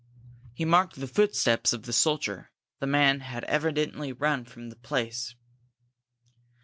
He 0.55 0.65
marked 0.65 0.95
the 0.99 1.05
footsteps 1.07 1.73
of 1.73 1.83
the 1.83 1.93
soldier; 1.93 2.49
the 2.79 2.87
man 2.87 3.19
had 3.19 3.43
evidently 3.43 4.11
run 4.11 4.45
from 4.45 4.69
the 4.71 4.75
place. 4.75 5.35